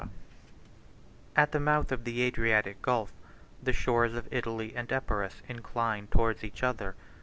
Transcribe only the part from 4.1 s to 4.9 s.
of Italy